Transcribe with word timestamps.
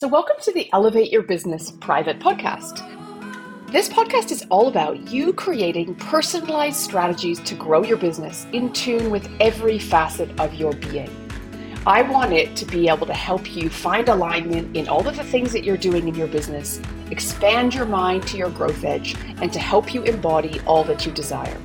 So, 0.00 0.06
welcome 0.06 0.36
to 0.42 0.52
the 0.52 0.72
Elevate 0.72 1.10
Your 1.10 1.22
Business 1.22 1.72
private 1.72 2.20
podcast. 2.20 2.86
This 3.72 3.88
podcast 3.88 4.30
is 4.30 4.46
all 4.48 4.68
about 4.68 5.10
you 5.10 5.32
creating 5.32 5.96
personalized 5.96 6.76
strategies 6.76 7.40
to 7.40 7.56
grow 7.56 7.82
your 7.82 7.96
business 7.96 8.46
in 8.52 8.72
tune 8.72 9.10
with 9.10 9.28
every 9.40 9.80
facet 9.80 10.30
of 10.38 10.54
your 10.54 10.72
being. 10.74 11.10
I 11.84 12.02
want 12.02 12.32
it 12.32 12.54
to 12.58 12.64
be 12.64 12.88
able 12.88 13.08
to 13.08 13.12
help 13.12 13.56
you 13.56 13.68
find 13.68 14.08
alignment 14.08 14.76
in 14.76 14.86
all 14.86 15.08
of 15.08 15.16
the 15.16 15.24
things 15.24 15.52
that 15.52 15.64
you're 15.64 15.76
doing 15.76 16.06
in 16.06 16.14
your 16.14 16.28
business, 16.28 16.80
expand 17.10 17.74
your 17.74 17.86
mind 17.86 18.24
to 18.28 18.36
your 18.36 18.50
growth 18.50 18.84
edge, 18.84 19.16
and 19.42 19.52
to 19.52 19.58
help 19.58 19.92
you 19.92 20.04
embody 20.04 20.60
all 20.60 20.84
that 20.84 21.06
you 21.06 21.10
desire. 21.10 21.60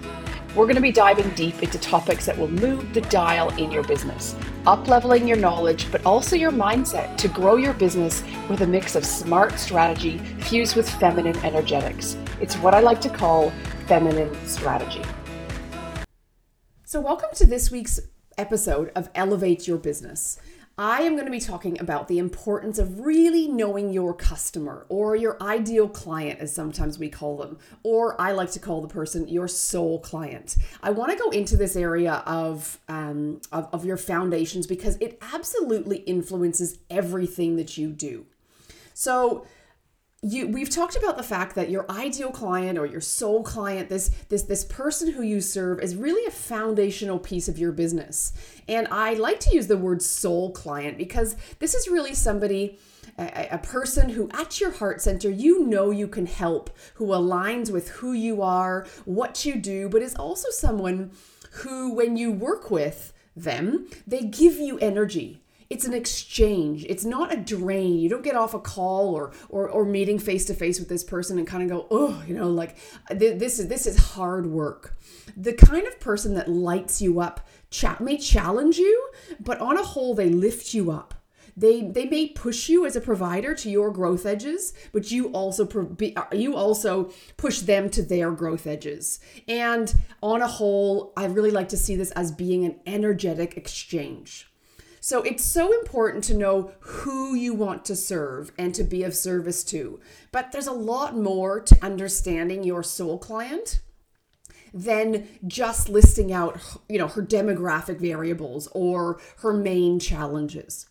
We're 0.56 0.66
going 0.66 0.76
to 0.76 0.82
be 0.82 0.92
diving 0.92 1.32
deep 1.32 1.64
into 1.64 1.80
topics 1.80 2.28
that 2.28 2.38
will 2.38 2.48
move 2.48 2.94
the 2.94 3.02
dial 3.02 3.50
in 3.58 3.72
your 3.72 3.82
business, 3.82 4.36
upleveling 4.66 5.28
your 5.28 5.36
knowledge, 5.36 5.92
but 5.92 6.06
also 6.06 6.36
your 6.36 6.52
mindset 6.52 7.18
to 7.18 7.28
grow 7.28 7.56
your 7.56 7.74
business 7.74 8.22
with 8.48 8.62
a 8.62 8.68
mix 8.68 8.96
of 8.96 9.04
smart 9.04 9.58
strategy 9.58 10.20
fused 10.42 10.76
with 10.76 10.88
feminine 10.88 11.36
energetics. 11.38 12.18
It's 12.40 12.54
what 12.58 12.76
I 12.76 12.82
like 12.82 13.02
to 13.02 13.10
call 13.10 13.52
feminine 13.88 14.32
strategy. 14.46 15.02
So, 16.84 17.02
welcome 17.02 17.30
to 17.34 17.48
this 17.48 17.72
week's 17.72 18.00
episode 18.38 18.92
of 18.96 19.10
Elevate 19.16 19.68
Your 19.68 19.80
Business. 19.80 20.38
I 20.78 21.02
am 21.02 21.14
going 21.14 21.26
to 21.26 21.32
be 21.32 21.40
talking 21.40 21.80
about 21.80 22.08
the 22.08 22.18
importance 22.18 22.80
of 22.80 23.02
really 23.02 23.48
knowing 23.48 23.94
your 23.94 24.12
customer 24.12 24.88
or 24.90 25.16
your 25.16 25.38
ideal 25.42 25.88
client, 25.88 26.40
as 26.40 26.54
sometimes 26.54 26.98
we 26.98 27.10
call 27.10 27.38
them, 27.38 27.60
or 27.84 28.20
I 28.20 28.32
like 28.32 28.50
to 28.52 28.60
call 28.60 28.82
the 28.82 28.88
person 28.88 29.28
your 29.28 29.48
soul 29.48 30.00
client. 30.00 30.56
I 30.82 30.90
want 30.90 31.12
to 31.12 31.18
go 31.18 31.30
into 31.30 31.58
this 31.58 31.76
area 31.76 32.24
of, 32.26 32.80
um, 32.90 33.40
of, 33.52 33.70
of 33.72 33.86
your 33.86 33.98
foundations 33.98 34.66
because 34.66 34.98
it 34.98 35.20
absolutely 35.34 35.98
influences 35.98 36.80
everything 36.90 37.56
that 37.58 37.78
you 37.78 37.90
do. 37.90 38.26
So, 38.96 39.46
you 40.24 40.48
we've 40.48 40.70
talked 40.70 40.96
about 40.96 41.18
the 41.18 41.24
fact 41.24 41.54
that 41.56 41.70
your 41.70 41.86
ideal 41.92 42.32
client 42.32 42.80
or 42.80 42.86
your 42.86 43.02
soul 43.02 43.44
client 43.44 43.90
this 43.90 44.10
this 44.30 44.44
this 44.44 44.64
person 44.64 45.12
who 45.12 45.22
you 45.22 45.42
serve 45.42 45.82
is 45.82 45.96
really 45.96 46.26
a 46.26 46.32
foundational 46.32 47.20
piece 47.20 47.50
of 47.50 47.60
your 47.60 47.74
business. 47.74 48.32
And 48.68 48.88
i 48.90 49.14
like 49.14 49.42
to 49.42 49.54
use 49.54 49.68
the 49.68 49.78
word 49.78 50.02
soul 50.02 50.52
client 50.52 50.98
because 50.98 51.36
this 51.60 51.76
is 51.76 51.90
really 51.90 52.14
somebody 52.14 52.80
a, 53.18 53.50
a 53.52 53.58
person 53.58 54.10
who 54.10 54.30
at 54.34 54.62
your 54.62 54.72
heart 54.72 55.02
center 55.02 55.30
you 55.30 55.66
know 55.66 55.92
you 55.92 56.08
can 56.08 56.26
help 56.26 56.70
who 56.96 57.08
aligns 57.08 57.70
with 57.70 57.90
who 57.90 58.14
you 58.14 58.42
are 58.42 58.88
what 59.04 59.46
you 59.46 59.56
do 59.56 59.90
but 59.90 60.02
is 60.02 60.16
also 60.16 60.50
someone 60.50 61.12
who 61.52 61.94
when 61.94 62.16
you 62.16 62.32
work 62.32 62.72
with 62.72 63.14
them 63.36 63.88
they 64.08 64.22
give 64.22 64.56
you 64.56 64.78
energy 64.80 65.43
it's 65.74 65.86
an 65.86 65.94
exchange. 65.96 66.86
It's 66.88 67.04
not 67.04 67.34
a 67.34 67.38
drain. 67.38 67.98
You 67.98 68.08
don't 68.08 68.24
get 68.24 68.36
off 68.36 68.54
a 68.54 68.60
call 68.60 69.10
or 69.16 69.32
or, 69.50 69.68
or 69.68 69.86
meeting 69.86 70.20
face 70.20 70.46
to 70.46 70.54
face 70.54 70.80
with 70.80 70.88
this 70.88 71.04
person 71.04 71.40
and 71.40 71.48
kind 71.48 71.64
of 71.64 71.70
go, 71.70 71.88
oh, 71.90 72.24
you 72.28 72.36
know, 72.36 72.52
like 72.52 72.78
this 73.10 73.58
is 73.58 73.68
this 73.70 73.88
is 73.88 73.98
hard 73.98 74.46
work. 74.46 74.96
The 75.36 75.54
kind 75.54 75.88
of 75.88 76.00
person 76.00 76.36
that 76.36 76.48
lights 76.48 77.02
you 77.02 77.20
up 77.20 77.48
may 78.00 78.18
challenge 78.18 78.78
you, 78.78 79.10
but 79.40 79.60
on 79.60 79.78
a 79.78 79.84
whole, 79.84 80.14
they 80.14 80.30
lift 80.30 80.76
you 80.76 80.92
up. 80.92 81.16
They 81.58 81.82
they 81.82 82.06
may 82.06 82.28
push 82.28 82.70
you 82.70 82.86
as 82.86 82.96
a 82.96 83.02
provider 83.02 83.56
to 83.56 83.70
your 83.70 83.90
growth 83.90 84.28
edges, 84.28 84.74
but 84.92 85.10
you 85.10 85.30
also 85.30 85.68
uh, 85.68 86.26
you 86.34 86.56
also 86.56 87.12
push 87.38 87.60
them 87.62 87.90
to 87.90 88.04
their 88.04 88.30
growth 88.30 88.68
edges. 88.68 89.20
And 89.48 89.92
on 90.22 90.44
a 90.44 90.48
whole, 90.48 91.14
I 91.18 91.26
really 91.26 91.52
like 91.52 91.70
to 91.70 91.78
see 91.78 91.96
this 91.96 92.12
as 92.12 92.32
being 92.32 92.64
an 92.64 92.80
energetic 92.86 93.58
exchange. 93.58 94.53
So 95.04 95.22
it's 95.24 95.44
so 95.44 95.78
important 95.82 96.24
to 96.26 96.34
know 96.34 96.72
who 96.80 97.36
you 97.36 97.54
want 97.54 97.84
to 97.86 97.96
serve 97.96 98.54
and 98.58 98.74
to 98.74 98.86
be 98.86 99.04
of 99.04 99.14
service 99.14 99.62
to. 99.66 100.00
But 100.32 100.54
there's 100.54 100.66
a 100.66 100.72
lot 100.72 101.14
more 101.14 101.60
to 101.60 101.78
understanding 101.84 102.64
your 102.64 102.84
soul 102.84 103.18
client 103.18 103.82
than 104.74 105.28
just 105.46 105.90
listing 105.90 106.32
out, 106.32 106.58
you 106.88 106.98
know, 106.98 107.10
her 107.10 107.22
demographic 107.22 108.00
variables 108.00 108.70
or 108.72 109.20
her 109.40 109.52
main 109.52 110.00
challenges. 110.00 110.88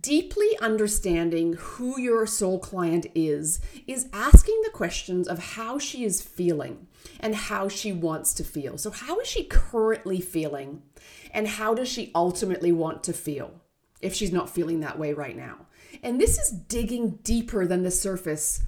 Deeply 0.00 0.58
understanding 0.60 1.52
who 1.52 2.00
your 2.00 2.26
soul 2.26 2.58
client 2.58 3.06
is 3.14 3.60
is 3.86 4.08
asking 4.12 4.60
the 4.64 4.70
questions 4.70 5.28
of 5.28 5.38
how 5.54 5.78
she 5.78 6.02
is 6.02 6.20
feeling 6.20 6.88
and 7.20 7.34
how 7.34 7.68
she 7.68 7.92
wants 7.92 8.34
to 8.34 8.44
feel. 8.44 8.78
So, 8.78 8.90
how 8.90 9.18
is 9.20 9.28
she 9.28 9.44
currently 9.44 10.20
feeling? 10.20 10.82
And 11.32 11.48
how 11.48 11.74
does 11.74 11.88
she 11.88 12.10
ultimately 12.14 12.72
want 12.72 13.02
to 13.04 13.12
feel 13.12 13.60
if 14.00 14.14
she's 14.14 14.32
not 14.32 14.50
feeling 14.50 14.80
that 14.80 14.98
way 14.98 15.12
right 15.12 15.36
now? 15.36 15.66
And 16.02 16.20
this 16.20 16.38
is 16.38 16.50
digging 16.50 17.18
deeper 17.22 17.66
than 17.66 17.82
the 17.82 17.90
surface 17.90 18.62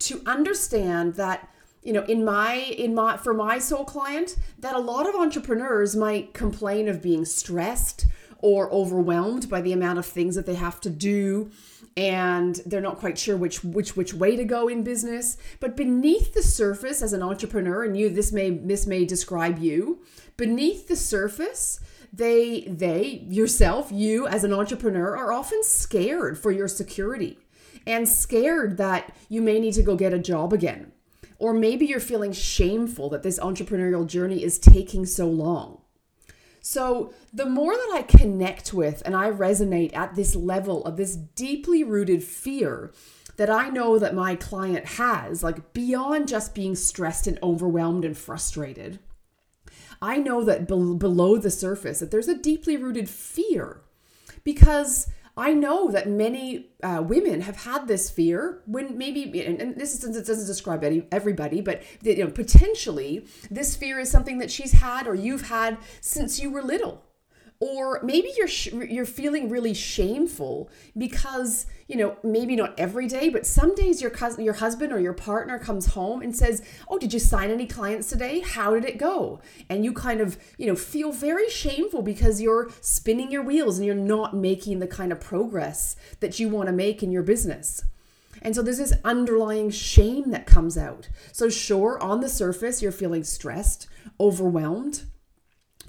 to 0.00 0.20
understand 0.26 1.14
that 1.14 1.48
you 1.82 1.92
know 1.92 2.04
in 2.04 2.24
my 2.24 2.54
in 2.54 2.94
my 2.94 3.16
for 3.16 3.34
my 3.34 3.58
soul 3.58 3.84
client 3.84 4.36
that 4.58 4.74
a 4.74 4.78
lot 4.78 5.08
of 5.08 5.14
entrepreneurs 5.14 5.96
might 5.96 6.34
complain 6.34 6.88
of 6.88 7.02
being 7.02 7.24
stressed 7.24 8.06
or 8.42 8.70
overwhelmed 8.72 9.48
by 9.48 9.62
the 9.62 9.72
amount 9.72 9.98
of 9.98 10.04
things 10.04 10.34
that 10.34 10.44
they 10.44 10.56
have 10.56 10.80
to 10.80 10.90
do 10.90 11.50
and 11.96 12.56
they're 12.66 12.80
not 12.80 12.98
quite 12.98 13.18
sure 13.18 13.36
which 13.36 13.62
which 13.62 13.96
which 13.96 14.14
way 14.14 14.36
to 14.36 14.44
go 14.44 14.68
in 14.68 14.82
business. 14.82 15.36
But 15.60 15.76
beneath 15.76 16.34
the 16.34 16.42
surface 16.42 17.02
as 17.02 17.12
an 17.12 17.22
entrepreneur 17.22 17.84
and 17.84 17.96
you 17.96 18.08
this 18.08 18.32
may 18.32 18.50
this 18.50 18.86
may 18.86 19.04
describe 19.04 19.58
you 19.58 20.02
beneath 20.36 20.88
the 20.88 20.96
surface 20.96 21.80
they 22.12 22.62
they 22.62 23.24
yourself 23.28 23.90
you 23.92 24.26
as 24.26 24.44
an 24.44 24.52
entrepreneur 24.52 25.16
are 25.16 25.32
often 25.32 25.62
scared 25.62 26.38
for 26.38 26.50
your 26.50 26.68
security 26.68 27.38
and 27.86 28.08
scared 28.08 28.76
that 28.78 29.14
you 29.28 29.42
may 29.42 29.58
need 29.58 29.74
to 29.74 29.82
go 29.82 29.96
get 29.96 30.14
a 30.14 30.18
job 30.18 30.52
again. 30.52 30.92
Or 31.38 31.52
maybe 31.52 31.86
you're 31.86 31.98
feeling 31.98 32.32
shameful 32.32 33.10
that 33.10 33.24
this 33.24 33.40
entrepreneurial 33.40 34.06
journey 34.06 34.44
is 34.44 34.58
taking 34.60 35.04
so 35.04 35.26
long 35.26 35.81
so, 36.64 37.12
the 37.32 37.44
more 37.44 37.74
that 37.74 37.92
I 37.92 38.02
connect 38.02 38.72
with 38.72 39.02
and 39.04 39.16
I 39.16 39.30
resonate 39.30 39.96
at 39.96 40.14
this 40.14 40.36
level 40.36 40.84
of 40.84 40.96
this 40.96 41.16
deeply 41.16 41.82
rooted 41.82 42.22
fear 42.22 42.92
that 43.36 43.50
I 43.50 43.68
know 43.68 43.98
that 43.98 44.14
my 44.14 44.36
client 44.36 44.86
has, 44.86 45.42
like 45.42 45.72
beyond 45.72 46.28
just 46.28 46.54
being 46.54 46.76
stressed 46.76 47.26
and 47.26 47.36
overwhelmed 47.42 48.04
and 48.04 48.16
frustrated, 48.16 49.00
I 50.00 50.18
know 50.18 50.44
that 50.44 50.68
be- 50.68 50.94
below 50.94 51.36
the 51.36 51.50
surface 51.50 51.98
that 51.98 52.12
there's 52.12 52.28
a 52.28 52.38
deeply 52.38 52.76
rooted 52.76 53.08
fear. 53.08 53.80
Because 54.44 55.08
I 55.36 55.54
know 55.54 55.90
that 55.90 56.08
many 56.08 56.72
uh, 56.82 57.02
women 57.06 57.40
have 57.40 57.56
had 57.56 57.88
this 57.88 58.10
fear 58.10 58.62
when 58.66 58.98
maybe, 58.98 59.42
and 59.44 59.76
this 59.76 59.98
doesn't 59.98 60.46
describe 60.46 60.84
any, 60.84 61.06
everybody, 61.10 61.62
but 61.62 61.82
you 62.02 62.24
know, 62.24 62.30
potentially 62.30 63.26
this 63.50 63.74
fear 63.74 63.98
is 63.98 64.10
something 64.10 64.38
that 64.38 64.50
she's 64.50 64.72
had 64.72 65.06
or 65.06 65.14
you've 65.14 65.48
had 65.48 65.78
since 66.00 66.38
you 66.38 66.50
were 66.50 66.62
little 66.62 67.02
or 67.62 68.00
maybe 68.02 68.28
you're 68.36 68.48
sh- 68.48 68.72
you're 68.72 69.04
feeling 69.04 69.48
really 69.48 69.72
shameful 69.72 70.68
because 70.98 71.64
you 71.86 71.94
know 71.94 72.16
maybe 72.24 72.56
not 72.56 72.74
every 72.76 73.06
day 73.06 73.28
but 73.28 73.46
some 73.46 73.72
days 73.76 74.02
your 74.02 74.10
cousin 74.10 74.42
your 74.42 74.54
husband 74.54 74.92
or 74.92 74.98
your 74.98 75.12
partner 75.12 75.60
comes 75.60 75.86
home 75.86 76.22
and 76.22 76.34
says 76.36 76.60
oh 76.88 76.98
did 76.98 77.12
you 77.12 77.20
sign 77.20 77.52
any 77.52 77.68
clients 77.68 78.08
today? 78.08 78.40
How 78.40 78.74
did 78.74 78.84
it 78.84 78.98
go? 78.98 79.40
And 79.68 79.84
you 79.84 79.92
kind 79.92 80.20
of 80.20 80.36
you 80.58 80.66
know 80.66 80.74
feel 80.74 81.12
very 81.12 81.48
shameful 81.48 82.02
because 82.02 82.40
you're 82.40 82.68
spinning 82.80 83.30
your 83.30 83.44
wheels 83.44 83.78
and 83.78 83.86
you're 83.86 83.94
not 83.94 84.34
making 84.34 84.80
the 84.80 84.88
kind 84.88 85.12
of 85.12 85.20
progress 85.20 85.94
that 86.18 86.40
you 86.40 86.48
want 86.48 86.66
to 86.66 86.72
make 86.72 87.00
in 87.00 87.12
your 87.12 87.22
business. 87.22 87.84
And 88.44 88.56
so 88.56 88.62
there's 88.62 88.78
this 88.78 88.94
underlying 89.04 89.70
shame 89.70 90.32
that 90.32 90.46
comes 90.46 90.76
out. 90.76 91.08
So, 91.30 91.48
sure, 91.48 92.02
on 92.02 92.18
the 92.20 92.28
surface, 92.28 92.82
you're 92.82 92.90
feeling 92.90 93.22
stressed, 93.22 93.86
overwhelmed, 94.18 95.04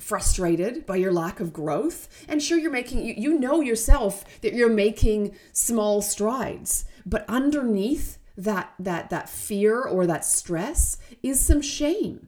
frustrated 0.03 0.85
by 0.85 0.97
your 0.97 1.13
lack 1.13 1.39
of 1.39 1.53
growth. 1.53 2.07
And 2.27 2.41
sure 2.41 2.57
you're 2.57 2.71
making 2.71 3.05
you, 3.05 3.13
you 3.17 3.39
know 3.39 3.61
yourself 3.61 4.23
that 4.41 4.53
you're 4.53 4.69
making 4.69 5.35
small 5.51 6.01
strides 6.01 6.85
but 7.05 7.25
underneath 7.27 8.17
that 8.37 8.73
that 8.79 9.09
that 9.09 9.29
fear 9.29 9.81
or 9.81 10.07
that 10.07 10.25
stress 10.25 10.97
is 11.21 11.39
some 11.39 11.61
shame. 11.61 12.27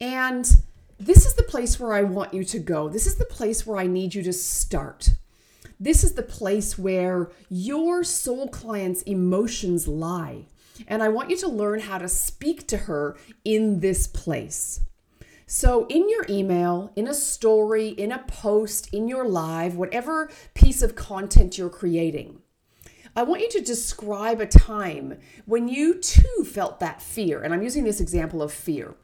And 0.00 0.48
this 0.98 1.26
is 1.26 1.34
the 1.34 1.42
place 1.42 1.78
where 1.78 1.92
I 1.92 2.02
want 2.02 2.34
you 2.34 2.44
to 2.44 2.58
go. 2.58 2.88
This 2.88 3.06
is 3.06 3.16
the 3.16 3.24
place 3.24 3.66
where 3.66 3.78
I 3.78 3.86
need 3.86 4.14
you 4.14 4.22
to 4.24 4.32
start. 4.32 5.10
This 5.78 6.02
is 6.02 6.14
the 6.14 6.22
place 6.22 6.76
where 6.76 7.30
your 7.48 8.02
soul 8.02 8.48
client's 8.48 9.02
emotions 9.02 9.86
lie. 9.86 10.46
And 10.88 11.02
I 11.02 11.08
want 11.08 11.30
you 11.30 11.36
to 11.38 11.48
learn 11.48 11.80
how 11.80 11.98
to 11.98 12.08
speak 12.08 12.66
to 12.68 12.76
her 12.78 13.16
in 13.44 13.80
this 13.80 14.06
place 14.06 14.80
so, 15.50 15.86
in 15.86 16.10
your 16.10 16.26
email, 16.28 16.92
in 16.94 17.08
a 17.08 17.14
story, 17.14 17.88
in 17.88 18.12
a 18.12 18.18
post, 18.18 18.92
in 18.92 19.08
your 19.08 19.26
live, 19.26 19.76
whatever 19.76 20.30
piece 20.52 20.82
of 20.82 20.94
content 20.94 21.56
you're 21.56 21.70
creating, 21.70 22.42
I 23.16 23.22
want 23.22 23.40
you 23.40 23.48
to 23.52 23.62
describe 23.62 24.42
a 24.42 24.46
time 24.46 25.18
when 25.46 25.66
you 25.66 25.94
too 25.94 26.44
felt 26.44 26.80
that 26.80 27.00
fear. 27.00 27.40
And 27.40 27.54
I'm 27.54 27.62
using 27.62 27.84
this 27.84 27.98
example 27.98 28.42
of 28.42 28.52
fear, 28.52 28.94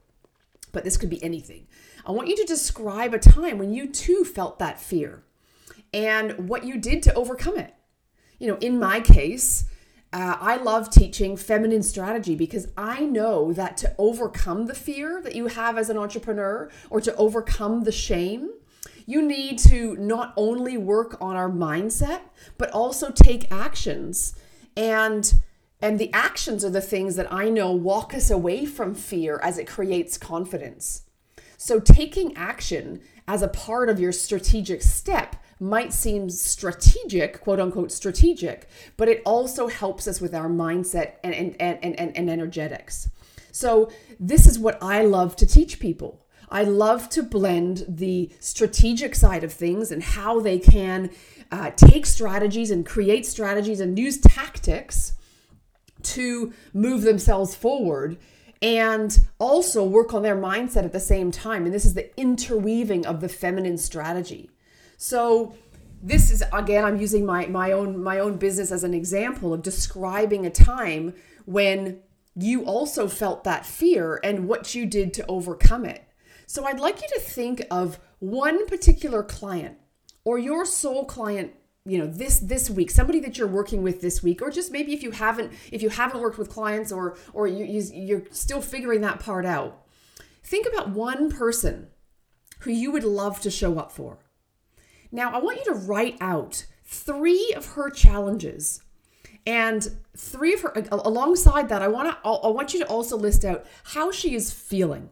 but 0.71 0.85
this 0.85 0.99
could 0.99 1.09
be 1.09 1.23
anything. 1.25 1.67
I 2.05 2.13
want 2.13 2.29
you 2.29 2.37
to 2.37 2.45
describe 2.45 3.15
a 3.15 3.19
time 3.19 3.57
when 3.57 3.73
you 3.73 3.89
too 3.89 4.23
felt 4.23 4.59
that 4.59 4.79
fear 4.79 5.25
and 5.95 6.47
what 6.51 6.65
you 6.65 6.77
did 6.77 7.03
to 7.05 7.15
overcome 7.15 7.57
it. 7.57 7.73
you 8.39 8.49
know, 8.49 8.59
in 8.59 8.79
my 8.79 9.01
case, 9.01 9.65
uh, 10.15 10.39
I 10.41 10.59
love 10.59 10.91
teaching 10.91 11.37
feminine 11.37 11.83
strategy 11.83 12.37
because 12.37 12.69
I 12.77 13.01
know 13.01 13.53
that 13.53 13.77
to 13.79 13.93
overcome 13.99 14.67
the 14.67 14.75
fear 14.75 15.21
that 15.21 15.35
you 15.35 15.49
have 15.49 15.77
as 15.77 15.91
an 15.91 15.99
entrepreneur 15.99 16.71
or 16.89 17.01
to 17.01 17.13
overcome 17.17 17.83
the 17.83 17.91
shame, 17.91 18.51
you 19.07 19.21
need 19.21 19.59
to 19.59 19.97
not 19.97 20.33
only 20.37 20.77
work 20.77 21.17
on 21.21 21.35
our 21.35 21.51
mindset, 21.51 22.21
but 22.59 22.71
also 22.71 23.11
take 23.11 23.51
actions. 23.51 24.37
And 24.77 25.35
and 25.83 25.99
the 25.99 26.13
actions 26.13 26.65
are 26.65 26.71
the 26.71 26.81
things 26.81 27.17
that 27.17 27.33
I 27.33 27.49
know 27.49 27.73
walk 27.73 28.15
us 28.15 28.31
away 28.31 28.67
from 28.67 28.95
fear 28.95 29.41
as 29.43 29.59
it 29.59 29.67
creates 29.67 30.17
confidence. 30.17 31.03
So 31.57 31.81
taking 31.81 32.37
action 32.37 33.01
as 33.27 33.43
a 33.43 33.49
part 33.49 33.89
of 33.89 33.99
your 33.99 34.13
strategic 34.13 34.81
step 34.81 35.35
might 35.61 35.93
seem 35.93 36.29
strategic, 36.31 37.41
quote 37.41 37.61
unquote 37.61 37.93
strategic, 37.93 38.69
but 38.97 39.09
it 39.09 39.23
also 39.25 39.69
helps 39.69 40.07
us 40.07 40.21
with 40.21 40.35
our 40.35 40.49
mindset 40.49 41.15
and, 41.23 41.35
and, 41.35 41.57
and, 41.61 41.99
and, 41.99 42.17
and 42.17 42.31
energetics. 42.31 43.09
So, 43.53 43.91
this 44.19 44.47
is 44.47 44.59
what 44.59 44.83
I 44.83 45.05
love 45.05 45.37
to 45.37 45.47
teach 45.47 45.79
people. 45.79 46.25
I 46.51 46.65
love 46.65 47.09
to 47.11 47.23
blend 47.23 47.85
the 47.89 48.31
strategic 48.41 49.15
side 49.15 49.45
of 49.45 49.53
things 49.53 49.91
and 49.91 50.03
how 50.03 50.41
they 50.41 50.59
can 50.59 51.11
uh, 51.51 51.71
take 51.71 52.07
strategies 52.07 52.71
and 52.71 52.85
create 52.85 53.27
strategies 53.27 53.81
and 53.81 53.99
use 53.99 54.19
tactics 54.19 55.15
to 56.03 56.53
move 56.73 57.03
themselves 57.03 57.55
forward 57.55 58.19
and 58.61 59.21
also 59.39 59.85
work 59.85 60.15
on 60.15 60.23
their 60.23 60.37
mindset 60.37 60.85
at 60.85 60.93
the 60.93 61.01
same 61.01 61.31
time. 61.31 61.65
And 61.65 61.75
this 61.75 61.85
is 61.85 61.95
the 61.95 62.17
interweaving 62.19 63.07
of 63.07 63.21
the 63.21 63.29
feminine 63.29 63.79
strategy. 63.79 64.51
So 64.97 65.55
this 66.03 66.31
is 66.31 66.43
again 66.53 66.85
I'm 66.85 67.01
using 67.01 67.25
my 67.25 67.47
my 67.47 67.73
own 67.73 68.03
my 68.03 68.19
own 68.19 68.37
business 68.37 68.71
as 68.71 68.85
an 68.85 68.95
example 68.95 69.55
of 69.55 69.63
describing 69.63 70.45
a 70.45 70.51
time 70.51 71.15
when 71.47 72.01
you 72.37 72.65
also 72.65 73.09
felt 73.09 73.45
that 73.45 73.65
fear 73.65 74.21
and 74.23 74.49
what 74.49 74.75
you 74.75 74.87
did 74.87 75.15
to 75.15 75.27
overcome 75.27 75.85
it. 75.85 76.05
So 76.47 76.67
I'd 76.67 76.81
like 76.81 77.01
you 77.01 77.09
to 77.15 77.21
think 77.21 77.65
of 77.71 77.99
one 78.19 78.67
particular 78.67 79.23
client 79.23 79.79
or 80.25 80.39
your 80.39 80.65
soul 80.67 81.05
client 81.05 81.53
you 81.87 81.99
know 81.99 82.07
this 82.07 82.39
this 82.39 82.71
week 82.71 82.91
somebody 82.91 83.21
that 83.21 83.37
you're 83.37 83.47
working 83.47 83.83
with 83.83 84.01
this 84.01 84.23
week 84.23 84.41
or 84.41 84.51
just 84.51 84.73
maybe 84.73 84.95
if 84.95 85.03
you 85.03 85.11
haven't 85.11 85.53
if 85.71 85.83
you 85.83 85.91
haven't 85.91 86.21
worked 86.21 86.39
with 86.39 86.49
clients 86.49 86.91
or 86.91 87.17
or 87.35 87.47
you, 87.47 87.65
you, 87.65 87.83
you're 87.93 88.23
still 88.31 88.63
figuring 88.63 89.03
that 89.03 89.21
part 89.21 89.45
out 89.45 89.83
think 90.43 90.67
about 90.67 90.89
one 90.89 91.31
person 91.31 91.89
who 92.61 92.71
you 92.71 92.91
would 92.91 93.05
love 93.05 93.39
to 93.41 93.51
show 93.51 93.79
up 93.79 93.93
for 93.93 94.19
now, 95.15 95.31
I 95.31 95.39
want 95.39 95.59
you 95.59 95.65
to 95.67 95.75
write 95.75 96.17
out 96.21 96.67
three 96.83 97.55
of 97.57 97.65
her 97.75 97.89
challenges 97.89 98.83
and 99.47 99.89
three 100.17 100.53
of 100.55 100.63
her 100.63 100.73
alongside 100.91 101.69
that 101.69 101.83
I 101.83 101.89
want 101.89 102.11
to 102.11 102.29
I 102.29 102.49
want 102.49 102.75
you 102.75 102.81
to 102.81 102.87
also 102.87 103.17
list 103.17 103.45
out 103.45 103.65
how 103.85 104.11
she 104.11 104.35
is 104.35 104.53
feeling. 104.53 105.11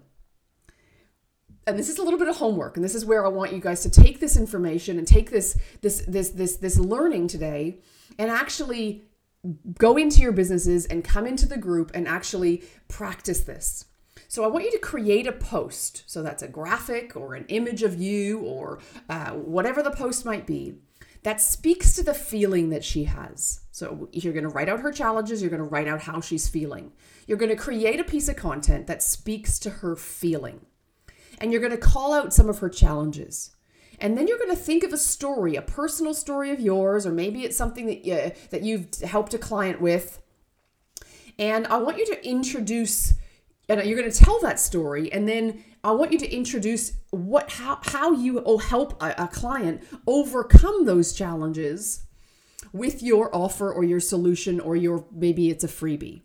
And 1.68 1.78
this 1.78 1.88
is 1.88 1.98
a 1.98 2.02
little 2.02 2.18
bit 2.18 2.26
of 2.26 2.38
homework 2.38 2.76
and 2.76 2.84
this 2.84 2.96
is 2.96 3.04
where 3.04 3.24
I 3.24 3.28
want 3.28 3.52
you 3.52 3.60
guys 3.60 3.82
to 3.82 3.90
take 3.90 4.18
this 4.18 4.36
information 4.36 4.98
and 4.98 5.06
take 5.06 5.30
this 5.30 5.56
this 5.82 6.02
this 6.08 6.30
this 6.30 6.56
this 6.56 6.78
learning 6.78 7.28
today 7.28 7.78
and 8.18 8.28
actually 8.28 9.04
go 9.78 9.96
into 9.96 10.20
your 10.20 10.32
businesses 10.32 10.84
and 10.86 11.04
come 11.04 11.28
into 11.28 11.46
the 11.46 11.58
group 11.58 11.92
and 11.94 12.08
actually 12.08 12.64
practice 12.88 13.42
this. 13.42 13.84
So 14.32 14.44
I 14.44 14.46
want 14.46 14.64
you 14.64 14.70
to 14.70 14.78
create 14.78 15.26
a 15.26 15.32
post. 15.32 16.04
So 16.06 16.22
that's 16.22 16.42
a 16.42 16.48
graphic 16.48 17.14
or 17.14 17.34
an 17.34 17.44
image 17.48 17.82
of 17.82 18.00
you 18.00 18.38
or 18.38 18.78
uh, 19.10 19.32
whatever 19.32 19.82
the 19.82 19.90
post 19.90 20.24
might 20.24 20.46
be 20.46 20.76
that 21.22 21.42
speaks 21.42 21.92
to 21.96 22.02
the 22.02 22.14
feeling 22.14 22.70
that 22.70 22.82
she 22.82 23.04
has. 23.04 23.60
So 23.72 24.08
you're 24.10 24.32
going 24.32 24.48
to 24.48 24.48
write 24.48 24.70
out 24.70 24.80
her 24.80 24.90
challenges, 24.90 25.42
you're 25.42 25.50
going 25.50 25.62
to 25.62 25.68
write 25.68 25.86
out 25.86 26.04
how 26.04 26.22
she's 26.22 26.48
feeling. 26.48 26.92
You're 27.26 27.36
going 27.36 27.54
to 27.54 27.62
create 27.62 28.00
a 28.00 28.04
piece 28.04 28.26
of 28.26 28.36
content 28.36 28.86
that 28.86 29.02
speaks 29.02 29.58
to 29.58 29.68
her 29.68 29.96
feeling. 29.96 30.64
And 31.36 31.52
you're 31.52 31.60
going 31.60 31.70
to 31.70 31.76
call 31.76 32.14
out 32.14 32.32
some 32.32 32.48
of 32.48 32.60
her 32.60 32.70
challenges. 32.70 33.54
And 33.98 34.16
then 34.16 34.26
you're 34.26 34.38
going 34.38 34.48
to 34.48 34.56
think 34.56 34.82
of 34.82 34.94
a 34.94 34.98
story, 34.98 35.56
a 35.56 35.62
personal 35.62 36.14
story 36.14 36.50
of 36.52 36.58
yours, 36.58 37.04
or 37.04 37.12
maybe 37.12 37.44
it's 37.44 37.58
something 37.58 37.84
that 37.84 38.06
you, 38.06 38.32
that 38.48 38.62
you've 38.62 38.98
helped 39.02 39.34
a 39.34 39.38
client 39.38 39.82
with. 39.82 40.22
And 41.38 41.66
I 41.66 41.76
want 41.76 41.98
you 41.98 42.06
to 42.06 42.26
introduce 42.26 43.12
and 43.68 43.82
you're 43.84 43.98
going 43.98 44.10
to 44.10 44.24
tell 44.24 44.40
that 44.40 44.60
story 44.60 45.12
and 45.12 45.28
then 45.28 45.62
i 45.84 45.90
want 45.90 46.12
you 46.12 46.18
to 46.18 46.34
introduce 46.34 46.92
what 47.10 47.50
how, 47.52 47.78
how 47.82 48.12
you 48.12 48.34
will 48.34 48.58
help 48.58 49.00
a, 49.02 49.14
a 49.18 49.28
client 49.28 49.82
overcome 50.06 50.84
those 50.84 51.12
challenges 51.12 52.06
with 52.72 53.02
your 53.02 53.34
offer 53.34 53.72
or 53.72 53.84
your 53.84 54.00
solution 54.00 54.60
or 54.60 54.76
your 54.76 55.06
maybe 55.12 55.50
it's 55.50 55.64
a 55.64 55.68
freebie. 55.68 56.22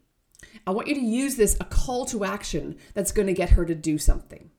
I 0.66 0.72
want 0.72 0.88
you 0.88 0.96
to 0.96 1.02
use 1.02 1.36
this 1.36 1.58
a 1.60 1.66
call 1.66 2.06
to 2.08 2.26
action 2.26 2.78
that's 2.94 3.12
going 3.12 3.28
to 3.28 3.34
get 3.34 3.52
her 3.52 3.66
to 3.66 3.76
do 3.76 3.98
something. 3.98 4.52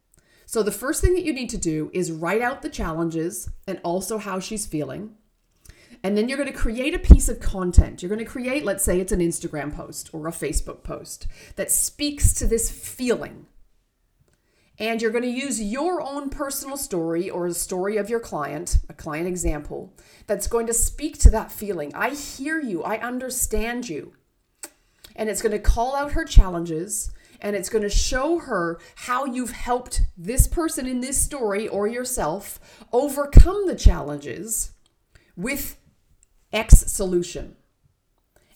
So 0.47 0.63
the 0.63 0.73
first 0.73 1.03
thing 1.03 1.15
that 1.15 1.25
you 1.25 1.33
need 1.33 1.51
to 1.51 1.59
do 1.59 1.91
is 1.93 2.11
write 2.11 2.41
out 2.41 2.63
the 2.63 2.71
challenges 2.71 3.51
and 3.67 3.81
also 3.85 4.19
how 4.19 4.41
she's 4.41 4.67
feeling 4.67 5.15
and 6.03 6.17
then 6.17 6.29
you're 6.29 6.39
going 6.39 6.51
to 6.51 6.57
create 6.57 6.95
a 6.95 6.99
piece 6.99 7.29
of 7.29 7.41
content. 7.41 8.03
You're 8.03 8.09
going 8.09 8.25
to 8.25 8.25
create, 8.25 8.65
let's 8.65 8.85
say 8.85 9.01
it's 9.01 9.13
an 9.13 9.21
Instagram 9.21 9.75
post 9.75 10.11
or 10.13 10.27
a 10.29 10.33
Facebook 10.33 10.83
post 10.83 11.27
that 11.57 11.71
speaks 11.71 12.33
to 12.35 12.47
this 12.47 12.71
feeling. 12.71 13.47
And 14.79 15.03
you're 15.03 15.11
going 15.11 15.25
to 15.25 15.29
use 15.29 15.61
your 15.61 16.01
own 16.01 16.31
personal 16.31 16.77
story 16.77 17.29
or 17.29 17.49
the 17.49 17.55
story 17.55 17.97
of 17.97 18.09
your 18.09 18.21
client, 18.21 18.79
a 18.89 18.95
client 18.95 19.27
example, 19.27 19.93
that's 20.29 20.47
going 20.47 20.69
to 20.69 20.75
speak 20.75 21.19
to 21.19 21.31
that 21.31 21.51
feeling. 21.51 21.93
I 21.95 22.11
hear 22.11 22.61
you, 22.61 22.85
I 22.85 22.99
understand 22.99 23.89
you. 23.89 24.13
And 25.17 25.29
it's 25.29 25.43
going 25.43 25.53
to 25.53 25.59
call 25.59 25.97
out 25.97 26.13
her 26.13 26.25
challenges 26.25 27.11
and 27.41 27.55
it's 27.57 27.69
going 27.69 27.83
to 27.83 27.89
show 27.89 28.39
her 28.41 28.79
how 28.95 29.25
you've 29.25 29.53
helped 29.53 30.03
this 30.17 30.47
person 30.47 30.87
in 30.87 31.01
this 31.01 31.21
story 31.21 31.67
or 31.69 31.87
yourself 31.87 32.59
overcome 32.93 33.67
the 33.67 33.77
challenges 33.77 34.73
with 35.37 35.77
X 36.53 36.91
solution. 36.91 37.57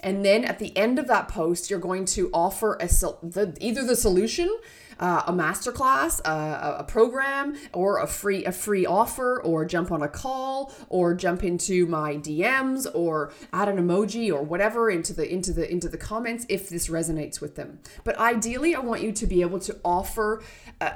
And 0.03 0.25
then 0.25 0.45
at 0.45 0.59
the 0.59 0.77
end 0.77 0.99
of 0.99 1.07
that 1.07 1.29
post, 1.29 1.71
you're 1.71 1.79
going 1.79 2.05
to 2.07 2.29
offer 2.35 2.75
a, 2.81 2.87
the, 2.87 3.57
either 3.61 3.85
the 3.85 3.95
solution, 3.95 4.51
uh, 4.99 5.23
a 5.29 5.33
masterclass, 5.33 6.21
uh, 6.25 6.77
a 6.79 6.85
program, 6.85 7.57
or 7.73 8.01
a 8.01 8.07
free 8.07 8.45
a 8.45 8.51
free 8.51 8.85
offer, 8.85 9.41
or 9.41 9.65
jump 9.65 9.93
on 9.93 10.03
a 10.03 10.09
call, 10.09 10.73
or 10.89 11.15
jump 11.15 11.45
into 11.45 11.87
my 11.87 12.17
DMs, 12.17 12.87
or 12.95 13.33
add 13.53 13.69
an 13.69 13.77
emoji 13.77 14.33
or 14.33 14.43
whatever 14.43 14.91
into 14.91 15.13
the 15.13 15.33
into 15.33 15.53
the 15.53 15.71
into 15.71 15.89
the 15.89 15.99
comments 15.99 16.47
if 16.49 16.69
this 16.69 16.89
resonates 16.89 17.41
with 17.41 17.55
them. 17.55 17.79
But 18.03 18.19
ideally, 18.19 18.75
I 18.75 18.81
want 18.81 19.03
you 19.03 19.13
to 19.13 19.27
be 19.27 19.41
able 19.43 19.61
to 19.61 19.79
offer 19.85 20.43
uh, 20.81 20.93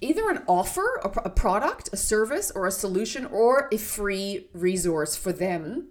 either 0.00 0.28
an 0.28 0.42
offer, 0.48 1.00
a 1.02 1.30
product, 1.30 1.90
a 1.92 1.96
service, 1.96 2.50
or 2.50 2.66
a 2.66 2.72
solution, 2.72 3.26
or 3.26 3.68
a 3.72 3.78
free 3.78 4.48
resource 4.52 5.14
for 5.14 5.32
them 5.32 5.88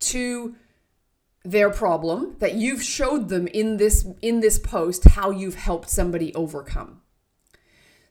to 0.00 0.56
their 1.44 1.70
problem 1.70 2.36
that 2.38 2.54
you've 2.54 2.82
showed 2.82 3.28
them 3.28 3.46
in 3.46 3.78
this 3.78 4.06
in 4.20 4.40
this 4.40 4.58
post 4.58 5.04
how 5.04 5.30
you've 5.30 5.54
helped 5.54 5.88
somebody 5.88 6.34
overcome. 6.34 7.00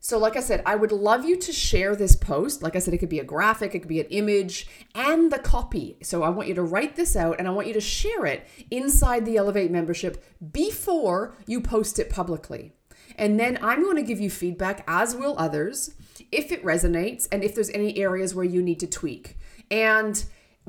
So 0.02 0.18
like 0.18 0.38
I 0.38 0.40
said, 0.40 0.64
I 0.66 0.76
would 0.76 0.94
love 0.94 1.26
you 1.26 1.36
to 1.36 1.52
share 1.52 1.94
this 1.94 2.16
post. 2.16 2.64
Like 2.64 2.76
I 2.76 2.80
said, 2.80 2.94
it 2.94 3.00
could 3.00 3.10
be 3.10 3.20
a 3.20 3.24
graphic, 3.24 3.76
it 3.76 3.80
could 3.80 3.90
be 3.90 4.00
an 4.00 4.08
image 4.08 4.68
and 4.96 5.32
the 5.32 5.40
copy. 5.40 5.98
So 6.02 6.24
I 6.24 6.30
want 6.30 6.48
you 6.48 6.56
to 6.56 6.64
write 6.64 6.96
this 6.96 7.16
out 7.16 7.36
and 7.38 7.48
I 7.48 7.52
want 7.52 7.68
you 7.68 7.74
to 7.74 7.82
share 7.82 8.26
it 8.26 8.48
inside 8.72 9.26
the 9.26 9.36
Elevate 9.36 9.72
membership 9.72 10.24
before 10.52 11.36
you 11.46 11.60
post 11.60 12.00
it 12.00 12.10
publicly. 12.10 12.72
And 13.18 13.38
then 13.38 13.60
I'm 13.62 13.84
going 13.84 13.98
to 13.98 14.02
give 14.02 14.22
you 14.22 14.30
feedback 14.30 14.86
as 14.88 15.16
will 15.16 15.36
others 15.38 15.94
if 16.32 16.52
it 16.52 16.64
resonates 16.64 17.28
and 17.32 17.44
if 17.44 17.54
there's 17.54 17.70
any 17.72 17.98
areas 17.98 18.34
where 18.34 18.46
you 18.46 18.62
need 18.62 18.80
to 18.80 18.88
tweak. 18.88 19.38
And 19.70 20.24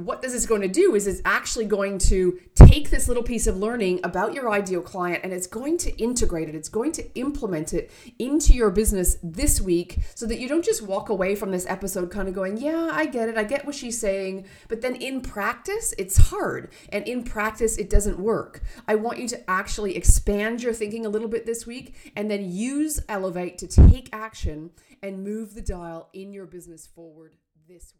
what 0.07 0.23
this 0.23 0.35
is 0.35 0.47
going 0.47 0.63
to 0.63 0.69
do 0.69 0.95
is 0.95 1.07
it's 1.07 1.21
actually 1.25 1.67
going 1.67 1.99
to 1.99 2.39
take 2.55 2.91
this 2.91 3.09
little 3.09 3.23
piece 3.23 3.47
of 3.47 3.57
learning 3.57 4.01
about 4.05 4.35
your 4.35 4.51
ideal 4.51 4.81
client 4.81 5.21
and 5.25 5.33
it's 5.33 5.47
going 5.47 5.79
to 5.79 5.97
integrate 5.97 6.49
it. 6.49 6.55
It's 6.55 6.69
going 6.69 6.93
to 6.93 7.19
implement 7.19 7.73
it 7.73 7.91
into 8.19 8.53
your 8.53 8.71
business 8.71 9.17
this 9.23 9.61
week 9.61 9.99
so 10.15 10.27
that 10.27 10.39
you 10.39 10.49
don't 10.49 10.65
just 10.65 10.83
walk 10.83 11.09
away 11.09 11.35
from 11.35 11.51
this 11.51 11.67
episode 11.67 12.11
kind 12.11 12.29
of 12.29 12.35
going, 12.35 12.57
Yeah, 12.57 12.91
I 12.93 13.07
get 13.07 13.29
it. 13.29 13.37
I 13.37 13.45
get 13.45 13.65
what 13.65 13.75
she's 13.75 14.01
saying. 14.01 14.47
But 14.69 14.81
then 14.81 14.97
in 14.97 15.21
practice, 15.21 15.95
it's 15.99 16.17
hard. 16.17 16.73
And 16.91 17.07
in 17.07 17.25
practice, 17.25 17.77
it 17.77 17.91
doesn't 17.91 18.19
work. 18.19 18.63
I 18.89 18.95
want 18.95 19.19
you 19.19 19.29
to 19.29 19.51
actually 19.51 19.97
expand 19.97 20.63
your 20.63 20.73
thinking 20.73 21.07
a 21.07 21.11
little 21.11 21.29
bit 21.29 21.47
this 21.47 21.67
week 21.67 22.13
and 22.17 22.31
then 22.31 22.51
use 22.51 23.01
Elevate 23.09 23.59
to 23.59 23.67
take 23.67 24.09
action 24.13 24.71
and 25.03 25.25
move 25.25 25.55
the 25.55 25.63
dial 25.63 26.09
in 26.13 26.33
your 26.33 26.47
business 26.47 26.87
forward 26.87 27.37
this 27.69 27.95